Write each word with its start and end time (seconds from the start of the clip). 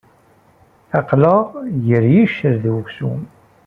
Aql-aɣ 0.99 1.43
ger 1.85 2.03
iccer 2.23 2.53
d 2.63 2.65
uksum 2.77 3.21